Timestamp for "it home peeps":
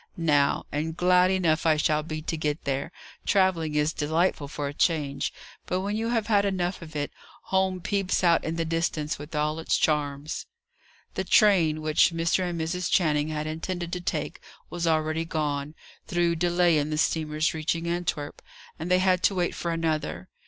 6.95-8.23